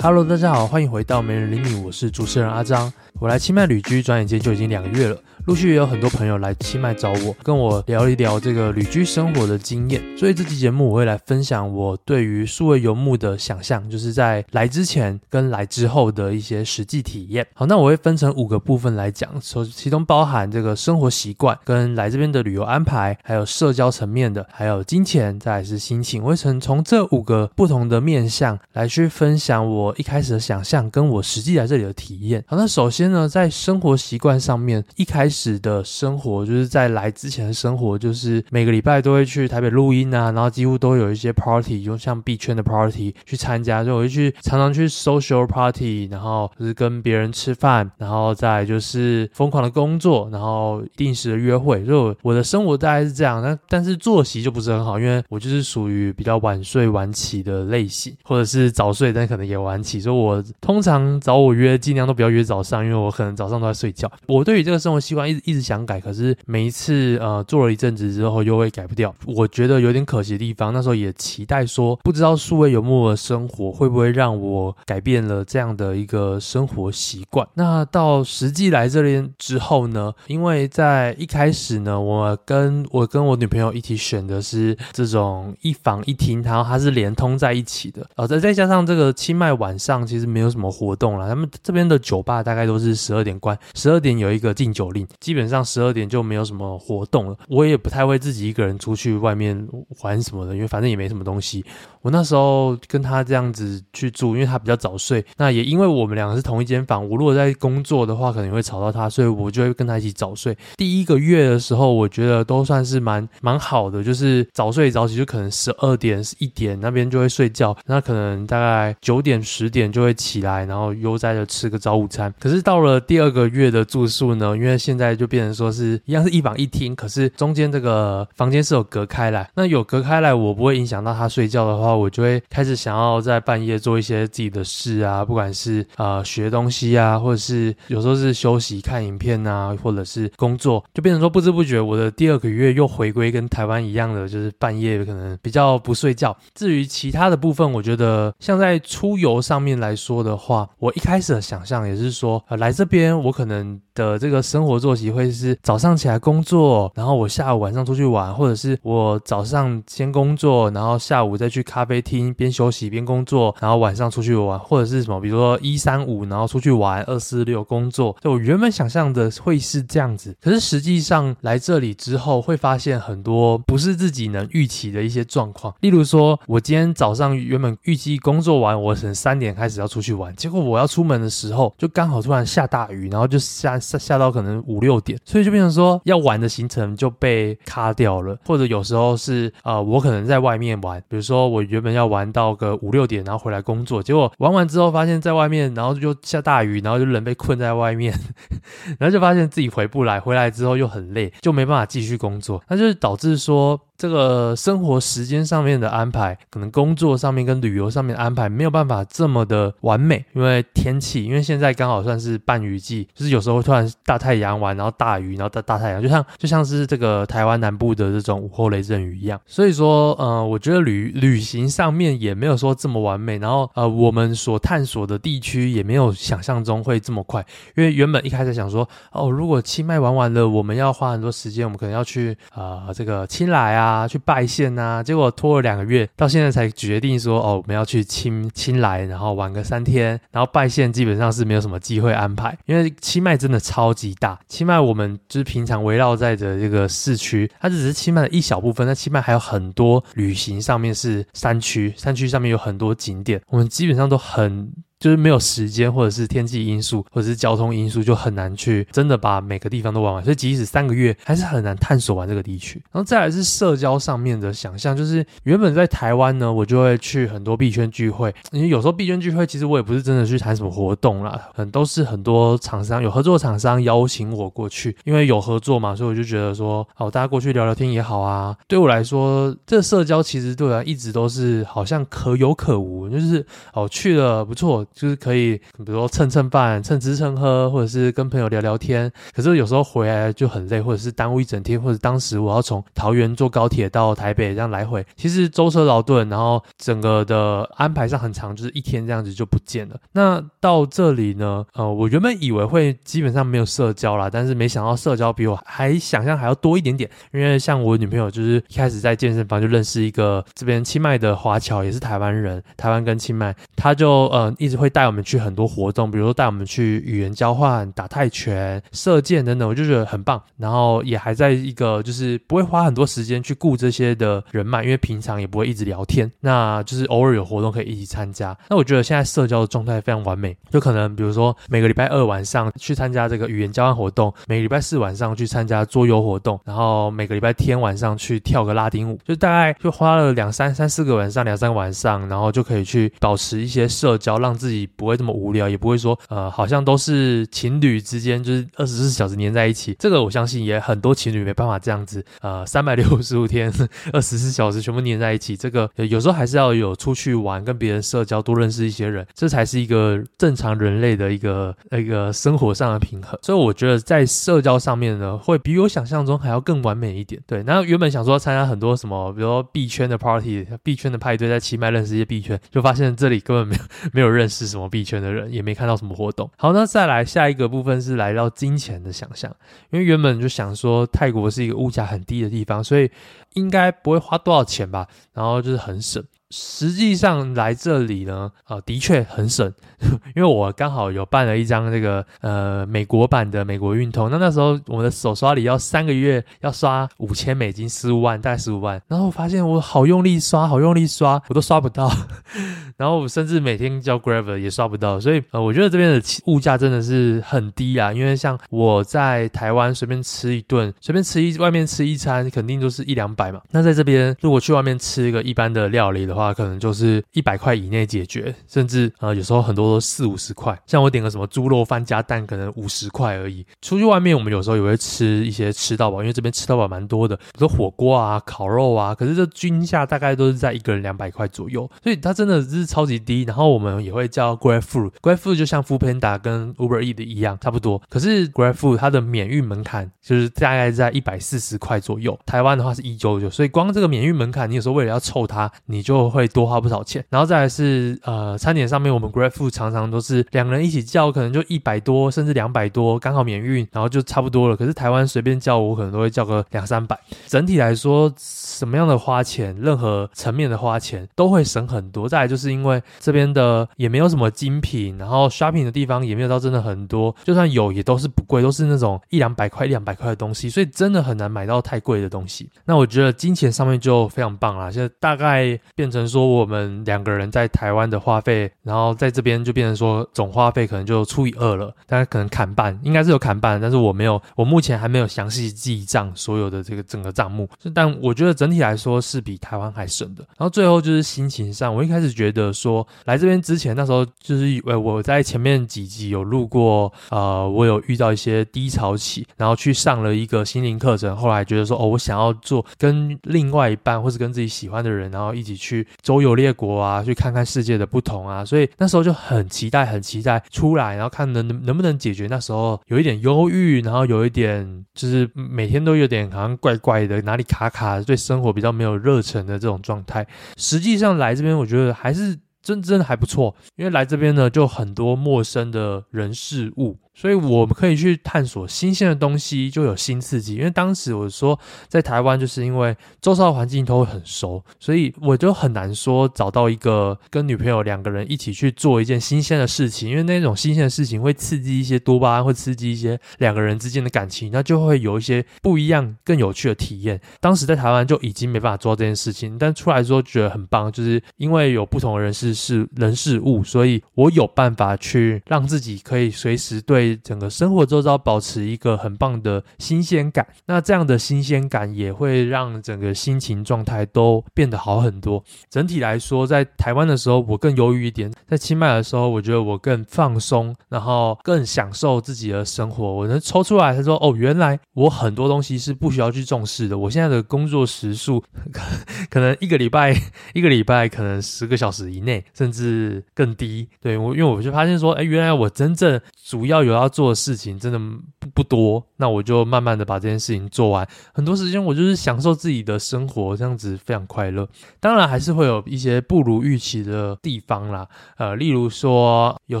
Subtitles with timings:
[0.00, 2.92] Hello，大家好，欢迎回到没人理你，我是主持人阿张。
[3.18, 5.16] 我来清迈旅居，转眼间就已经两个月了。
[5.46, 10.00] 陆续也有很多朋友来清迈找我，跟我聊一聊这个旅居生活的经验。
[10.16, 17.44] 所以这期节目我会来分享我对于数位游牧的想象，就是在来之前跟来之后的一些实际体验。
[17.54, 26.22] 好，那我会分成五个部分来讲，首其中包含这个生活习惯、跟来这边的旅游安排，还有社交层面的，还有金钱，再来是心情。
[26.22, 32.44] 我会从从这五个不同的面向来去分享我一开始的想象，跟我实际来这里的体验。
[32.46, 35.58] 好，那首先呢，在生活习惯上面，一开始。
[35.58, 53.42] 的生活就是在来之前的生活，就是每个礼拜都会去台北录音啊，然后几乎都有一些 party，就像币圈的 party 去参加，就我就去常常去 social party，然后就是跟别人吃饭，然后再就是疯狂的工作，然后定时的约会，就我的生活大概是这样。
[53.42, 64.10] 但但是作息就不是很好，因为我就是属于比较晚睡晚起的类型，或者是早睡但可能也晚起，所以我通常找我约尽量都不要约早上，因为我可能早上都在睡觉。
[64.26, 65.28] 我对于这个生活习惯。
[65.28, 70.72] 一直一直想改，可是每一次呃做了一阵子之后又会改不掉，我觉得有点可惜的地方。
[70.72, 77.46] 那时候也期待说，不知道数位游牧的生活会不会让我改变了这样的一个生活习惯。
[77.52, 95.06] 那到实际来这边之后呢，因为在一开始呢，我跟我跟我女朋友一起选的是这种一房一厅，然后它是连通在一起的，然后再再加上这个清迈晚晚上其实没有什么活动了，他们这边的酒吧大概都是十二点关，十二点有一个禁酒令。
[95.20, 99.68] 基本上十二点就没有什么活动了，我也不太会自己一个人出去外面
[100.00, 101.62] 玩什么的，因为反正也没什么东西。
[102.00, 110.56] 我那时候跟他这样子去住，因为他比较早睡，那也因为我们两个是同一间房，我如果在工作的话，可能会吵到他，所以我就会跟他一起早睡。
[110.78, 122.32] 第一个月的时候，我觉得都算是蛮蛮好的，就是早睡早起，就可能十二点一点那边就会睡觉，那可能大概九点十点就会起来，然后悠哉的吃个早午餐。
[122.38, 131.88] 可是到了第二个月的住宿呢，因为现在就变成说是一样是一房一厅，可是中间这个房间是有隔开来，那有隔开来，我不会影响到他睡觉的话。
[131.88, 146.36] 我就会开始想要在半夜做一些自己的事啊，不管是呃学东西啊，或者是有时候是休息看影片啊，或者是工作，就变成说不知不觉我的第二个月又回归跟台湾一样的，就是半夜可能比较不睡觉。
[146.54, 168.16] 至于其他的部分，我觉得像在出游上面来说的话，我一开始的想象也是说，呃，来这边我可能的这个生活作息会是早上起来工作，然后我下午晚上出去玩，或者是我早上先工作，然后下午再去咖啡厅边休息边工作，然后晚上出去玩，或者是什么，比如说一三五，然后出去玩，二四六工作。
[168.20, 175.74] 就我原本想象的会是这样子，可是实际上来这里之后，会发现很多不是自己能预期的一些状况。
[175.80, 198.12] 例如说，我今天早上原本预计工作完，我从三点开始要出去玩，结果我要出门的时候，就刚好突然下大雨，然后就下下下到可能五六点，所以就变成说要玩的行程就被卡掉了，或者有时候是呃，我可能在外面玩，比如说我原本要玩到个五六点，然后回来工作，结果玩完之后发现在外面，然后就下大雨，然后就人被困在外面，
[198.98, 203.80] 然后就发现自己回不来，回来之后又很累，就没办法继续工作，那就是导致说。
[203.98, 219.40] 这个生活时间上面的安排，可能工作上面跟旅游上面的安排没有办法这么的完美，因为天气，因为现在刚好算是半雨季，就是有时候会突然大太阳完，然后大雨，然后大大太阳，就像就像是这个台湾南部的这种午后雷阵雨一样。
[219.44, 227.44] 所以说，呃，我觉得旅旅行上面也没有说这么完美，然后呃，我们所探索的地区也没有想象中会这么快，
[227.76, 233.87] 因为原本一开始想说，哦，如果清迈玩完了，我们要花很多时间，我们可能要去啊、呃、这个清莱啊。
[233.88, 244.38] 啊，去拜县、啊，结果拖了两个月，到现在才决定说，哦，我们要去清清莱，然后玩个三天，然后拜县基本上是没有什么机会安排，因为清迈真的超级大。
[244.46, 254.70] 清迈我们就是平常围绕在的这个市区，它只是清迈的一小部分，那清迈还有很多旅行上面是山区，山区上面有很多景点，我们基本上都很。
[254.98, 260.24] 就是没有时间，或者是天气因素，或者是交通因素，就很难去真的把每个地方都玩完。
[260.24, 262.82] 所以即使三个月，还是很难探索完这个地区。
[262.90, 268.34] 然后再来是社交上面的想象，就是原本在台湾呢，我就会去很多币圈聚会。
[268.50, 278.56] 因为有时候币圈聚会，其实我也不是真的去谈什么活动啦，很都是很多厂商有合作厂商邀请我过去，因为有合作嘛，所以我就觉得说，哦，大家过去聊聊天也好啊。
[278.66, 284.84] 对我来说，这社交其实对我来一直都是好像可有可无，就是哦去了不错。
[284.94, 289.10] 就是可以，比如说蹭蹭饭、蹭吃蹭喝，或者是跟朋友聊聊天。
[289.34, 299.96] 可是有时候回来就很累，或者是耽误一整天，或者当时我要从桃园坐高铁到台北这样来回，其实舟车劳顿，然后整个的安排上很长，就是一天这样子就不见了。
[300.12, 307.08] 那到这里呢，呃，我原本以为会基本上没有社交啦，但是没想到社交比我还想象还要多一点点。
[307.32, 320.40] 因为像我女朋友就是一开始在健身房就认识一个这边清迈的华侨，也是台湾人，台湾跟清迈，他就呃一直会带我们去很多活动，比如说带我们去语言交换、打泰拳、射箭等等，我就觉得很棒。
[320.56, 328.56] 然后也还在一个就是不会花很多时间去顾这些的人脉，因为平常也不会一直聊天，那就是偶尔有活动可以一起参加。
[328.68, 349.96] 那我觉得现在社交的状态非常完美，就可能比如说每个礼拜二晚上去参加这个语言交换活动，每个礼拜四晚上去参加桌游活动，然后每个礼拜天晚上去跳个拉丁舞，就大概就花了两三三四个晚上，两三个晚上，然后就可以去保持一些社交，让自己自己不会这么无聊，也不会说呃好像都是情侣之间就是二十四小时黏在一起。
[349.98, 353.72] 这个我相信也很多情侣没办法这样子，呃三百六十五天
[354.12, 355.56] 二十四小时全部黏在一起。
[355.56, 363.38] 这个有时候还是要有出去玩，跟别人社交，多认识一些人，这才是一个正常人类的一个一个生活上的平衡。
[363.42, 367.40] 所以我觉得在社交上面呢，会比我想象中还要更完美一点。
[367.46, 373.80] 对，然后原本想说参加很多什么，比如说币圈的 party、币圈的派对，在清迈认识一些币圈，就发现这里根本没有
[374.12, 376.50] 没有认识是什么币圈的人，也没看到什么活动。
[376.56, 379.54] 好，那再来下一个部分是来到金钱的想象，
[379.90, 383.08] 因为原本就想说泰国是一个物价很低的地方，所以
[383.54, 386.22] 应该不会花多少钱吧，然后就是很省。
[386.50, 389.70] 实际上来这里呢，呃，的确很省，
[390.34, 402.10] 因为我刚好有办了一张这个呃美国版的美国运通，那那时候我的手刷里要三个月要刷五千美金，十五万，大概十五万，然后我发现我好用力刷，好用力刷，我都刷不到，
[402.96, 420.78] 然后我甚至每天叫 Grab 也刷不到，所以呃，我觉得这边的物价真的是很低啊，因为像我在台湾随便吃一顿，随便吃一外面吃一餐，肯定都是一两百嘛，那在这边如果去外面吃一个一般的料理的话，话可能就是一百块以内解决，甚至呃有时候很多都四五十块。
[420.86, 423.66] 像我点个什么猪肉饭加蛋，可能五十块而已。
[423.82, 429.14] 出去外面，我们有时候也会吃一些吃到饱，因为这边吃到饱蛮多的，比如说火锅啊、烤肉啊。
[429.14, 433.42] 可是这均价大概都是在一个人两百块左右，所以它真的是超级低。
[433.42, 438.00] 然后我们也会叫 Grab Food，Grab Food 就像 Foodpanda 跟 Uber Eats 一样，差不多。
[438.08, 446.27] 可是 Grab Food 它的免运门槛就是大概在一百四十块左右，台湾的话是一九九，所以光这个免运门槛，你有时候为了要凑它，你就。
[446.28, 454.76] 会多花不少钱，然后再来是呃餐点上面，我们 GrabFood 常常都是两个人一起叫，可能就一百多甚至两百多，刚好免运，然后就差不多了。
[454.76, 457.18] 可是台湾随便叫我可能都会叫个两三百。
[457.46, 462.28] 整体来说，什么样的花钱，任何层面的花钱都会省很多。
[462.28, 472.68] 再来就是因为这边的也没有什么精品，然后 shopping 的地方也没有到真的很多，就算有也都是不贵，都是那种一两百块、一两百块的东西，所以真的很难买到太贵的东西。
[472.84, 476.17] 那我觉得金钱上面就非常棒啦，现在大概变成。
[476.18, 490.42] 可能说我们两个人在台湾的花费，然后在这边就变成说总花费可能就除以二了，大家可能砍半，应该是有砍半，但是我没有，我目前还没有详细记账所有的这个整个账目，但我觉得整体来说是比台湾还省的。
[490.56, 506.04] 然后最后就是心情上，我一开始觉得说来这边之前那时候就是以为我在前面几集有录过，呃，我有遇到一些低潮期，然后去上了一个心灵课程，后来觉得说哦，我想要做跟另外一半或是跟自己喜欢的人，然后一起去。
[506.22, 520.46] 周游列国啊，去看看世界的不同啊，所以那时候就很期待，很期待出来，然后看能能不能解决那时候有一点忧郁，然后有一点就是每天都有点好像怪怪的，哪里卡卡，对生活比较没有热忱的这种状态。
[520.76, 527.18] 实际上来这边，我觉得还是真真的还不错，因为来这边呢，就很多陌生的人事物。
[527.38, 530.74] 所以我们可以去探索新鲜的东西，就有新刺激。
[530.74, 531.78] 因为当时我说
[532.08, 540.28] 在台湾，就是因为周遭环境都会很熟，所以我就很难说找到一个跟女朋友两个人一起去做一件新鲜的事情。
[540.28, 547.40] 因为那种新鲜的事情会刺激一些多巴胺，会刺激一些两个人之间的感情，那就会有一些不一样、更有趣的体验。
[547.60, 557.27] 当时在台湾就已经没办法做这件事情，但出来之后觉得很棒，就是因为有不同的人事事人事物，所以我有办法去让自己可以随时对。
[557.36, 560.66] 整个生活周遭保持一个很棒的新鲜感。
[560.86, 565.62] 那这样的新鲜感也会让整个心情状态都变得好很多。
[565.90, 573.32] 整体来说，在台湾的时候我更忧郁一点，在清迈的时候我觉得我更放松，然后更享受自己的生活。
[573.32, 577.16] 我能抽出来，他说：“哦，原来我很多东西是不需要去重视的。
[577.18, 578.62] 我现在的工作时数
[579.50, 580.34] 可能一个礼拜
[580.74, 584.08] 一个礼拜可能十个小时以内，甚至更低。
[584.20, 588.18] 对，我，因为我就发现说，哎，原来我真正主要有要做的事情真的
[588.58, 589.24] 不不多。
[589.36, 591.28] 那我就慢慢的把这件事情做完。
[591.52, 594.88] 很多时间我就是享受自己的生活，这样子非常快乐。
[595.20, 598.28] 当然还是会有一些不如预期的地方啦。
[598.56, 600.00] 呃，例如说，有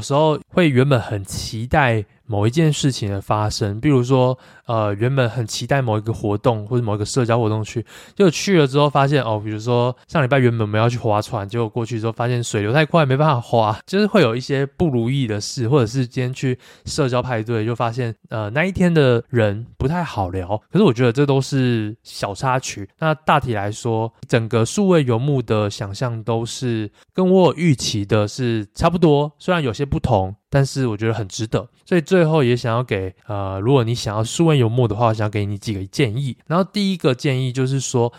[0.00, 20.60] 时候会原本很期待。”某一件事情的发生，比如说，呃，原本很期待某一个活动或者某一个社交活动去，就去了之后发现，哦，比如说上礼拜原本我们要去划船，结果过去之后发现水流太快，没办法划， 就是会有一些不如意的事，或者是今天去社交派对就发现，呃，那一天的人不太好聊。
[20.70, 22.86] 可是我觉得这都是小插曲。
[22.98, 30.34] 那大体来说，整个数位游牧的想象都是跟我预期的是差不多，虽然有些不同。
[30.50, 36.36] 但是我觉得很值得，所以最后也想要给呃，如果你想要数位游牧的话，我想给你几个建议。
[36.46, 38.12] 然后第一个建议就是说，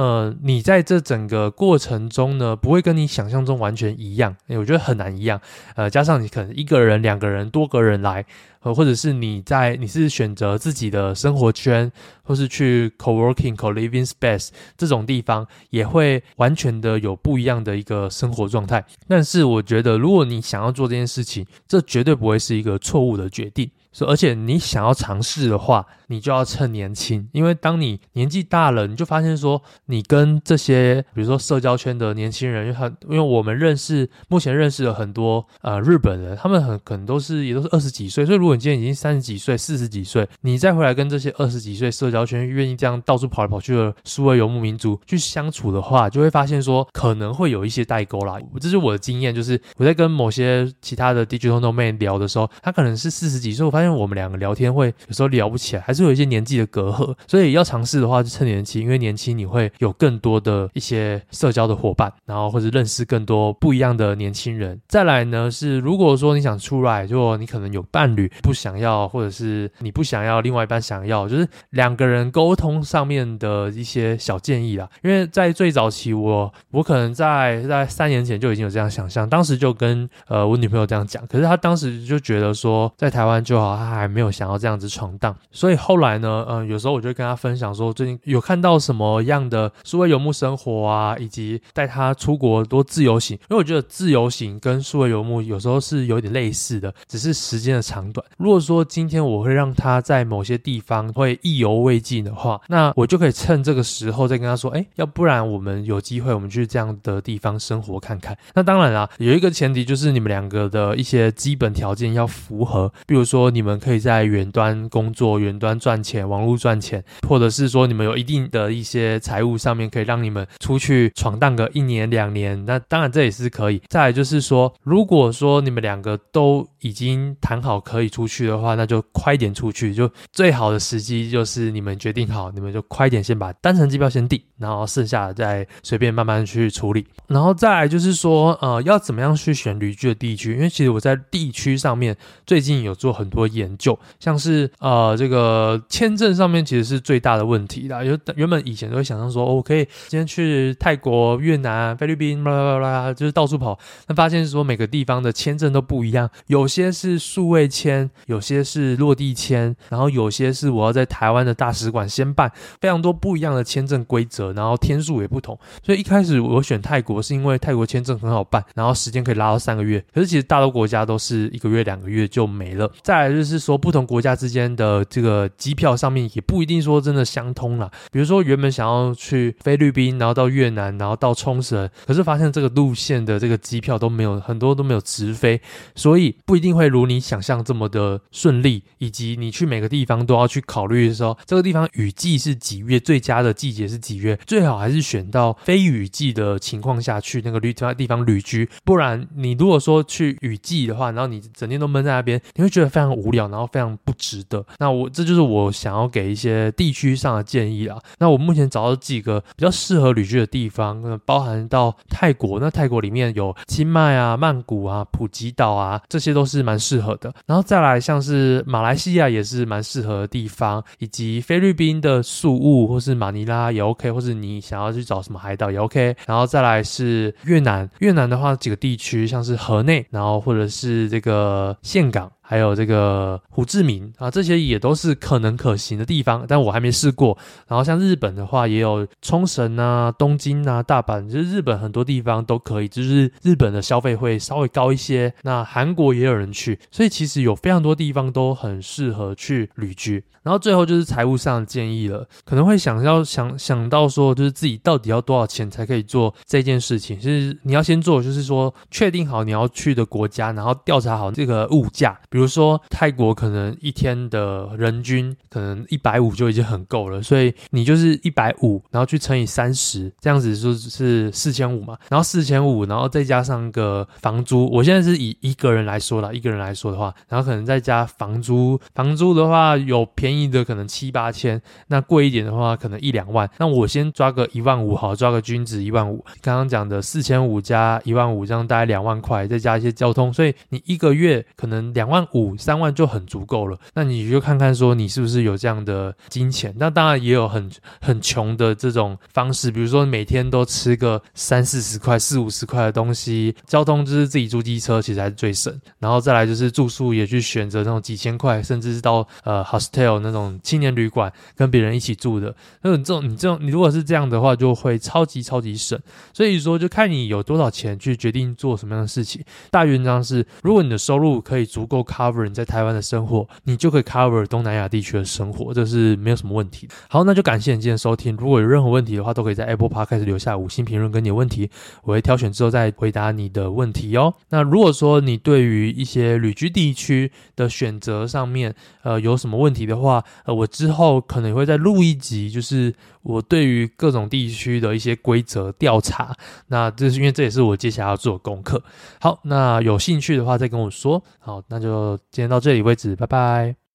[0.00, 5.38] 呃，你在这整个过程中呢，不会跟你想象中完全一样，欸，我觉得很难一样。
[5.76, 8.24] 呃，加上你可能一个人、两个人、多个人来。
[8.62, 11.90] 呃，或者是你在你是选择自己的生活圈，
[12.22, 18.84] 或是去 co-working、co-living space 这种地方，也会完全的有不一样的一个生活状态。
[19.08, 23.70] 但是我觉得，如果你想要做这件事情，这绝对不会是一个错误的决定。
[23.92, 48.38] 所，而且你想要尝试的话，你就要趁年轻，因为当你年纪大了，你就发现说，你跟这些比如说社交圈的年轻人，很，因为我们认识，目前认识了很多呃日本人，他们很可能都是也都是二十几岁，所以如果你今天已经三十几岁、四十几岁，你再回来跟这些二十几岁社交圈愿意这样到处跑来跑去的苏维游牧民族去相处的话，就会发现说可能会有一些代沟啦。
[48.60, 53.90] 这是我的经验，就是我在跟某些其他的 digital nomad 聊的时候，他可能是四十几岁，我发现。
[53.90, 64.78] 因为我们两个聊天会有时候聊不起来，还是有一些年纪的隔阂，所以要尝试的话就趁年轻，因为年轻你会有更多的一些社交的伙伴，然后或者认识更多不一样的年轻人。
[64.86, 74.86] 再来呢是，如果说你想出来，就你可能有伴侣不想要，或者是你不想要，另外一半想要，就是两个人沟通上面的一些小建议啦。
[75.02, 83.69] 因为在最早期，我我可能在在三年前就已经有这样想象，当时就跟呃我女朋友这样讲，可是她当时就觉得说在台湾就好。
[83.76, 93.36] 他还没有想要这样子闯荡，所以后来呢，嗯，有时候我就跟他分享说，最近有看到什么样的数位游牧生活啊，以及带他出国多自由行。
[93.48, 98.26] 因为我觉得自由行跟数位游牧有时候是有点类似的，只是时间的长短。
[98.36, 108.36] 如果说今天我会让他在某些地方会意犹未尽的话，那我就可以趁这个时候再跟他说，哎，要不然我们有机会我们去这样的地方生活看看。
[108.54, 113.59] 那当然啦，有一个前提就是你们两个的一些基本条件要符合，比如说你。
[113.60, 123.82] 你们可以在远端工作、远端赚钱、网络赚钱，或者是说你们有一定的一些财务上面可以让你们出去闯荡个一年两年，那当然这也是可以。
[123.88, 129.94] 再来就是说，如果说你们两个都已经谈好可以出去的话，那就快点出去。
[129.94, 137.06] 就最好的时机就是你们决定好，你们就快点先把单程机票先订，然后剩下的再随便慢慢去处理。
[137.26, 140.54] 然后再来就是说，呃，要怎么样去选旅居的地区？
[140.54, 148.02] 因为其实我在地区上面最近有做很多研究，像是呃这个签证上面其实是最大的问题啦。
[148.02, 153.78] 有原本以前都会想象说，哦，我可以今天去泰国、越南、菲律宾，啦啦啦，就是到处跑。
[154.06, 165.58] 但发现说每个地方的签证都不一样，有些是数位签，有些是落地签，然后有些是我要在台湾的大使馆先办，非常多不一样的签证规则，然后天数也不同。
[165.84, 170.04] 所以一开始我选泰国是因为泰国签证很好办，然后时间可以拉到三个月。
[170.12, 172.90] 可是其实大多国家都是一个月、两个月就没了。
[173.02, 173.60] 再来就是。
[173.60, 177.90] 说不同国家之间的这个机票上面也不一定说真的相通啦。
[178.10, 185.60] 比如说原本想要去菲律宾，然后到越南，然后到冲绳，可是发现这个路线的这个机票都没有，很多都没有直飞，
[185.94, 188.82] 所以不一定会如你想象这么的顺利。
[188.98, 203.29] 以及你去每个地方都要去考虑的时候，这个地方雨季是几月，最佳的季节是几月，最好还是选到非雨季的情况下去那个旅地方旅居，不然你如果说去雨季的话，然后你整天都闷在那边，你会觉得非常无。
[203.30, 204.64] 无聊，然后非常不值得。
[204.78, 207.98] 那我这就是我想要给一些地区上的建议啦。
[208.18, 212.58] 那我目前找到几个比较适合旅居的地方，包含到泰国。
[212.58, 217.32] 那泰国里面有清迈啊、曼谷啊、普吉岛啊，这些都是蛮适合的。
[217.46, 226.16] 然后再来像是马来西亚也是蛮适合的地方，以及菲律宾的宿务或是马尼拉也 OK，或是你想要去找什么海岛也 OK。
[226.26, 232.30] 然后再来是越南，越南的话几个地区像是河内，然后或者是这个岘港。
[232.50, 237.38] 还有这个胡志明啊，这些也都是可能可行的地方，但我还没试过。
[237.68, 245.32] 然后像日本的话，也有冲绳啊、东京啊、大阪，就是日本很多地方都可以，就是日本的消费会稍微高一些。
[245.42, 250.24] 那韩国也有人去，所以其实有非常多地方都很适合去旅居。
[250.42, 257.20] 然后最后就是财务上的建议了，可能会想要想想到说，就是自己到底要多少钱才可以做这件事情。
[257.20, 262.18] 是你要先做，就是说确定好你要去的国家，然后调查好这个物价。
[262.30, 271.98] 比如比如说泰国可能一天的人均可能一百五就已经很够了，所以你就是一百五，然后去乘以三十，这样子就是四千五嘛。
[272.08, 274.66] 然后四千五，然后再加上个房租。
[274.72, 278.80] 我现在是以一个人来说啦，一个人来说的话，然后可能再加房租。
[278.94, 280.30] 房租的话有便宜。
[280.30, 283.50] 便宜的可能七八千，那贵一点的话可能一两万。
[283.58, 286.24] 那我先抓个一万五，好，抓个均值一万五。
[286.40, 293.78] 刚刚讲的四千五加一万五，这样大概两万块，再加一些交通，所以你一个月可能两万五、三万就很足够了。
[293.94, 296.74] 那你就看看说你是不是有这样的金钱。
[296.78, 297.70] 那当然也有很
[298.00, 305.78] 很穷的这种方式，比如说每天都吃个三四十块、四五十块的东西，交通就是自己租机车，其实还是最省。
[305.98, 315.98] 然后再来就是住宿，也去选择那种几千块，甚至是到呃 hostel 那种青年旅馆，跟别人一起住的，那种这种你这种你如果是这样的话，就会超级超级省。
[316.32, 319.42] 所以说，就看你有多少钱去决定做什么样的事情。
[319.70, 326.86] 大原则是，如果你的收入可以足够 cover cover 你在台湾的生活，你就可以 cover 东南亚地区的生活，这是没有什么问题。
[327.08, 328.36] 好，那就感谢你今天收听。
[328.36, 331.70] 如果有任何问题的话，都可以在 Apple Podcast 留下五星评论跟你的问题，
[332.02, 334.34] 我会挑选之后再回答你的问题哦。
[334.50, 346.36] 那如果说你对于一些旅居地区的选择上面，呃，有什么问题的话，呃，我之后可能会再录一集，就是我对于各种地区的一些规则调查。
[346.66, 348.82] 那这是因为这也是我接下来要做的功课。
[349.20, 351.22] 好，那有兴趣的话再跟我说。
[351.38, 353.79] 好，那就今天到这里为止，拜拜。